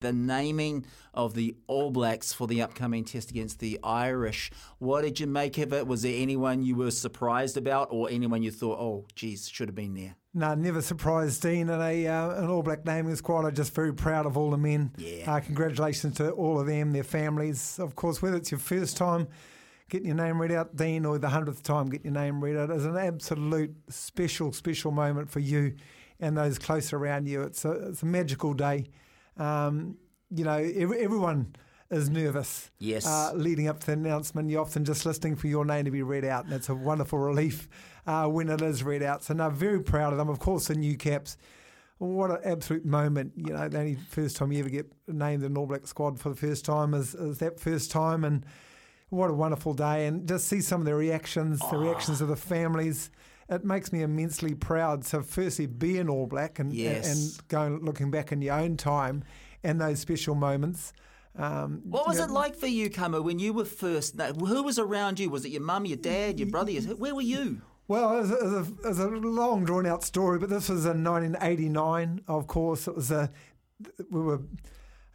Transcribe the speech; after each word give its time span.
The 0.00 0.12
naming 0.14 0.86
of 1.12 1.34
the 1.34 1.54
All 1.66 1.90
Blacks 1.90 2.32
for 2.32 2.46
the 2.46 2.62
upcoming 2.62 3.04
test 3.04 3.30
against 3.30 3.58
the 3.58 3.78
Irish. 3.84 4.50
What 4.78 5.02
did 5.02 5.20
you 5.20 5.26
make 5.26 5.58
of 5.58 5.74
it? 5.74 5.86
Was 5.86 6.00
there 6.00 6.14
anyone 6.16 6.62
you 6.62 6.74
were 6.74 6.90
surprised 6.90 7.58
about, 7.58 7.88
or 7.90 8.08
anyone 8.10 8.42
you 8.42 8.50
thought, 8.50 8.78
oh, 8.78 9.04
geez, 9.14 9.46
should 9.46 9.68
have 9.68 9.74
been 9.74 9.92
there? 9.92 10.16
No, 10.32 10.54
never 10.54 10.80
surprised 10.80 11.42
Dean 11.42 11.68
in 11.68 11.80
a 11.82 12.06
uh, 12.06 12.30
an 12.30 12.48
All 12.48 12.62
Black 12.62 12.86
naming 12.86 13.14
squad. 13.14 13.44
I'm 13.44 13.54
just 13.54 13.74
very 13.74 13.92
proud 13.92 14.24
of 14.24 14.38
all 14.38 14.50
the 14.50 14.56
men. 14.56 14.90
Yeah. 14.96 15.34
Uh, 15.34 15.40
congratulations 15.40 16.16
to 16.16 16.30
all 16.30 16.58
of 16.58 16.66
them, 16.66 16.92
their 16.92 17.04
families. 17.04 17.78
Of 17.78 17.94
course, 17.94 18.22
whether 18.22 18.38
it's 18.38 18.50
your 18.50 18.60
first 18.60 18.96
time 18.96 19.28
getting 19.90 20.06
your 20.06 20.16
name 20.16 20.40
read 20.40 20.52
out, 20.52 20.76
Dean, 20.76 21.04
or 21.04 21.18
the 21.18 21.28
hundredth 21.28 21.62
time 21.62 21.90
getting 21.90 22.14
your 22.14 22.22
name 22.22 22.42
read 22.42 22.56
out, 22.56 22.70
is 22.70 22.86
an 22.86 22.96
absolute 22.96 23.76
special, 23.90 24.50
special 24.54 24.92
moment 24.92 25.28
for 25.28 25.40
you 25.40 25.74
and 26.20 26.38
those 26.38 26.58
close 26.58 26.94
around 26.94 27.28
you. 27.28 27.42
It's 27.42 27.66
a, 27.66 27.72
it's 27.88 28.02
a 28.02 28.06
magical 28.06 28.54
day. 28.54 28.86
Um, 29.40 29.96
you 30.30 30.44
know, 30.44 30.58
ev- 30.58 30.92
everyone 30.92 31.56
is 31.90 32.08
nervous. 32.08 32.70
Yes. 32.78 33.06
Uh, 33.06 33.32
leading 33.34 33.66
up 33.66 33.80
to 33.80 33.86
the 33.86 33.92
announcement, 33.92 34.50
you're 34.50 34.60
often 34.60 34.84
just 34.84 35.04
listening 35.04 35.34
for 35.34 35.48
your 35.48 35.64
name 35.64 35.86
to 35.86 35.90
be 35.90 36.02
read 36.02 36.24
out, 36.24 36.44
and 36.44 36.52
it's 36.52 36.68
a 36.68 36.74
wonderful 36.74 37.18
relief 37.18 37.68
uh, 38.06 38.26
when 38.26 38.48
it 38.48 38.62
is 38.62 38.84
read 38.84 39.02
out. 39.02 39.24
So, 39.24 39.34
no, 39.34 39.50
very 39.50 39.82
proud 39.82 40.12
of 40.12 40.18
them. 40.18 40.28
Of 40.28 40.38
course, 40.38 40.68
the 40.68 40.74
new 40.74 40.96
caps. 40.96 41.36
What 41.98 42.30
an 42.30 42.38
absolute 42.44 42.86
moment! 42.86 43.32
You 43.36 43.52
know, 43.52 43.68
the 43.68 43.78
only 43.78 43.96
first 43.96 44.36
time 44.36 44.52
you 44.52 44.60
ever 44.60 44.70
get 44.70 44.90
named 45.06 45.42
in 45.42 45.52
an 45.52 45.58
All 45.58 45.66
Black 45.66 45.86
squad 45.86 46.18
for 46.18 46.30
the 46.30 46.36
first 46.36 46.64
time 46.64 46.94
is, 46.94 47.14
is 47.14 47.38
that 47.38 47.60
first 47.60 47.90
time, 47.90 48.24
and 48.24 48.46
what 49.10 49.28
a 49.28 49.34
wonderful 49.34 49.74
day! 49.74 50.06
And 50.06 50.26
just 50.26 50.48
see 50.48 50.60
some 50.62 50.80
of 50.80 50.86
the 50.86 50.94
reactions, 50.94 51.60
the 51.70 51.76
reactions 51.76 52.22
of 52.22 52.28
the 52.28 52.36
families. 52.36 53.10
It 53.50 53.64
makes 53.64 53.92
me 53.92 54.02
immensely 54.02 54.54
proud. 54.54 55.04
So, 55.04 55.22
firstly, 55.22 55.66
be 55.66 55.98
an 55.98 56.08
All 56.08 56.26
Black 56.26 56.58
and 56.58 56.72
Yes. 56.72 57.38
and 57.38 57.48
going 57.48 57.84
looking 57.84 58.10
back 58.10 58.30
in 58.32 58.40
your 58.40 58.54
own 58.54 58.76
time 58.76 59.24
and 59.64 59.80
those 59.80 59.98
special 59.98 60.34
moments. 60.34 60.92
Um, 61.36 61.82
What 61.84 62.06
was 62.06 62.18
you 62.18 62.24
it 62.24 62.30
like 62.30 62.54
for 62.56 62.66
you, 62.66 62.90
Kamo, 62.90 63.22
when 63.22 63.38
you 63.38 63.52
were 63.52 63.64
first? 63.64 64.20
Who 64.20 64.62
was 64.62 64.78
around 64.78 65.18
you? 65.18 65.30
Was 65.30 65.44
it 65.44 65.50
your 65.50 65.62
mum, 65.62 65.84
your 65.84 65.96
dad, 65.96 66.38
your 66.38 66.48
brother? 66.48 66.72
Where 66.72 67.14
were 67.14 67.20
you? 67.22 67.62
Well, 67.88 68.18
it 68.18 68.20
was, 68.20 68.30
a, 68.30 68.34
it, 68.36 68.42
was 68.44 68.52
a, 68.52 68.86
it 68.86 68.88
was 68.88 68.98
a 69.00 69.08
long, 69.08 69.64
drawn 69.64 69.84
out 69.84 70.04
story, 70.04 70.38
but 70.38 70.48
this 70.48 70.68
was 70.68 70.84
in 70.86 71.02
1989. 71.02 72.20
Of 72.28 72.46
course, 72.46 72.86
it 72.86 72.94
was 72.94 73.10
a 73.10 73.30
we 74.10 74.20
were 74.20 74.42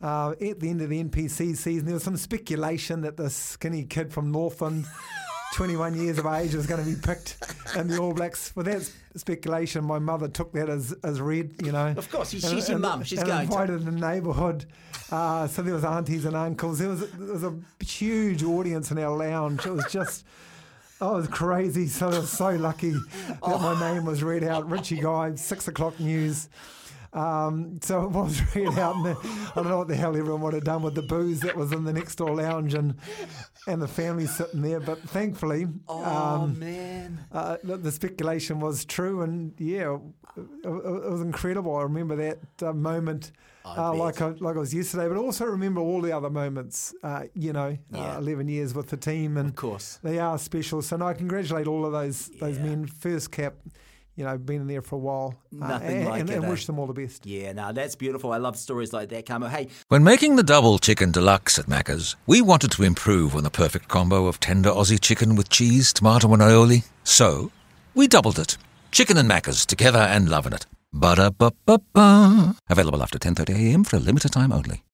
uh, 0.02 0.32
at 0.42 0.60
the 0.60 0.70
end 0.70 0.82
of 0.82 0.90
the 0.90 1.02
NPC 1.04 1.56
season. 1.56 1.86
There 1.86 1.94
was 1.94 2.04
some 2.04 2.18
speculation 2.18 3.02
that 3.02 3.16
the 3.18 3.30
skinny 3.30 3.86
kid 3.86 4.12
from 4.12 4.32
Northland, 4.32 4.86
21 5.56 5.96
years 5.96 6.18
of 6.20 6.26
age, 6.26 6.54
was 6.54 6.68
going 6.68 6.84
to 6.84 6.90
be 6.90 6.98
picked 7.02 7.38
in 7.78 7.88
the 7.88 7.98
All 7.98 8.14
Blacks. 8.14 8.50
For 8.50 8.62
that 8.64 8.92
speculation, 9.16 9.86
my 9.86 10.00
mother 10.00 10.28
took 10.28 10.52
that 10.52 10.68
as, 10.70 10.92
as 11.02 11.22
read. 11.22 11.66
You 11.66 11.72
know, 11.72 11.94
Of 11.96 12.12
course, 12.12 12.32
she's- 12.32 12.44
And- 12.44 12.54
she's 12.54 12.68
your 12.68 12.78
mum. 12.80 13.04
She's 13.04 13.20
and 13.20 13.28
going 13.30 13.48
to. 13.48 13.54
invited 13.54 13.86
the 13.86 13.92
neighbourhood. 13.92 14.66
Uh, 15.10 15.48
so 15.48 15.62
there 15.62 15.74
was 15.74 15.86
aunties 15.86 16.26
and 16.26 16.36
uncles. 16.36 16.80
There 16.80 16.90
was 16.90 17.10
there 17.12 17.32
was 17.34 17.44
a 17.44 17.56
huge 17.84 18.44
audience 18.44 18.92
in 18.92 18.98
our 19.00 19.16
lounge. 19.16 19.66
It 19.66 19.72
was 19.72 19.86
just. 19.90 20.26
I 21.00 21.12
was 21.12 21.28
crazy, 21.28 21.88
so 21.88 22.08
I 22.10 22.20
was 22.20 22.30
so 22.32 22.50
lucky 22.52 22.92
that 22.92 23.40
my 23.42 23.80
name 23.94 24.06
was 24.06 24.24
read 24.24 24.44
out. 24.44 24.70
Richie 24.70 25.00
Guy, 25.00 25.36
six 25.36 25.68
o'clock 25.68 26.00
news. 26.00 26.50
Um, 27.16 27.80
so 27.82 28.04
it 28.04 28.12
was 28.12 28.42
read 28.56 28.78
out, 28.78 28.96
and 28.98 29.06
the, 29.06 29.18
I 29.52 29.52
don't 29.56 29.70
know 29.70 29.78
what 29.78 29.88
the 29.88 29.96
hell 29.96 30.16
everyone 30.18 30.42
would 30.42 30.54
have 30.54 30.66
done 30.66 30.82
with 30.84 30.96
the 30.96 31.02
booze 31.02 31.40
that 31.42 31.56
was 31.56 31.72
in 31.72 31.86
the 31.86 31.94
next 31.94 32.16
door 32.16 32.36
lounge 32.36 32.74
and 32.74 32.96
and 33.68 33.82
the 33.82 33.88
family 33.88 34.28
sitting 34.28 34.62
there. 34.62 34.82
But 34.82 35.00
thankfully, 35.00 35.66
Oh 35.88 36.04
um, 36.44 36.60
man! 36.60 37.26
uh, 37.32 37.58
the, 37.64 37.92
speculation 37.92 38.60
was 38.60 38.84
true, 38.84 39.22
and 39.22 39.54
yeah, 39.58 39.96
it, 40.36 40.42
it 40.64 40.68
it 40.68 41.10
was 41.12 41.22
incredible. 41.22 41.76
I 41.78 41.84
remember 41.84 42.18
that 42.18 42.40
uh, 42.62 42.74
moment 42.74 43.32
uh, 43.64 43.94
like 43.96 44.22
I, 44.22 44.28
like 44.40 44.58
it 44.58 44.60
was 44.60 44.74
yesterday, 44.74 45.08
but 45.08 45.18
also 45.18 45.46
remember 45.46 45.80
all 45.80 46.02
the 46.02 46.12
other 46.12 46.30
moments. 46.30 46.94
Uh, 47.02 47.24
you 47.34 47.54
know, 47.54 47.78
Yeah. 47.92 48.16
uh, 48.16 48.18
eleven 48.20 48.50
years 48.50 48.76
with 48.76 48.90
the 48.90 48.98
team, 48.98 49.38
and 49.38 49.50
Of 49.50 49.56
course. 49.56 50.00
they 50.04 50.20
are 50.20 50.38
special. 50.38 50.82
So 50.82 50.98
no, 50.98 51.08
I 51.08 51.14
congratulate 51.14 51.66
all 51.66 51.86
of 51.86 51.94
those 51.94 52.30
those 52.42 52.60
men. 52.60 52.86
First 52.88 53.32
cap, 53.32 53.54
you 54.16 54.24
know, 54.24 54.38
been 54.38 54.62
in 54.62 54.68
there 54.68 54.82
for 54.82 54.96
a 54.96 55.00
while, 55.00 55.36
uh, 55.62 55.68
Nothing 55.68 55.98
and, 55.98 56.06
like 56.06 56.22
and, 56.22 56.30
it, 56.30 56.36
and 56.38 56.46
eh? 56.46 56.50
wish 56.50 56.66
them 56.66 56.80
all 56.80 56.88
the 56.88 56.94
best. 56.94 57.26
Yeah, 57.26 57.52
no, 57.54 57.72
that's 57.74 57.96
beautiful. 57.96 58.32
I 58.32 58.38
love 58.38 58.58
stories 58.58 58.94
like 58.94 59.10
that, 59.10 59.26
Kamo. 59.26 59.48
Hey, 59.48 59.68
When 59.90 60.04
making 60.04 60.36
the 60.36 60.44
double 60.44 60.80
chicken 60.80 61.12
deluxe 61.12 61.60
at 61.60 61.66
Macca's, 61.66 62.16
we 62.26 62.42
wanted 62.42 62.72
to 62.72 62.84
improve 62.84 63.36
on 63.36 63.44
the 63.44 63.50
perfect 63.50 63.88
combo 63.88 64.28
of 64.28 64.40
tender 64.40 64.70
Aussie 64.70 65.00
chicken 65.00 65.36
with 65.36 65.50
cheese, 65.50 65.92
tomato, 65.94 66.32
and 66.34 66.42
aioli. 66.42 66.86
So, 67.04 67.52
we 67.94 68.08
doubled 68.08 68.40
it. 68.40 68.58
Chicken 68.92 69.18
and 69.18 69.30
Macca's 69.30 69.66
together 69.66 70.00
and 70.00 70.30
loving 70.30 70.54
it. 70.54 70.66
Ba-da-ba-ba-ba. 70.94 72.56
Available 72.70 73.04
after 73.04 73.20
10.30am 73.20 73.86
for 73.86 73.98
a 73.98 74.00
limited 74.00 74.32
time 74.32 74.54
only. 74.54 74.82